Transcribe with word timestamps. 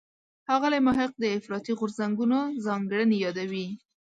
ښاغلی 0.45 0.79
محق 0.87 1.11
د 1.19 1.23
افراطي 1.37 1.73
غورځنګونو 1.79 2.37
ځانګړنې 2.65 3.17
یادوي. 3.25 3.67